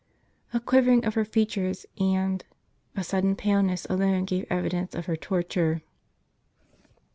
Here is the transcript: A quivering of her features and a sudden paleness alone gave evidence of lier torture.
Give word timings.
A 0.51 0.59
quivering 0.59 1.05
of 1.05 1.13
her 1.13 1.23
features 1.23 1.85
and 1.99 2.43
a 2.95 3.03
sudden 3.03 3.35
paleness 3.35 3.85
alone 3.85 4.25
gave 4.25 4.47
evidence 4.49 4.95
of 4.95 5.07
lier 5.07 5.15
torture. 5.15 5.83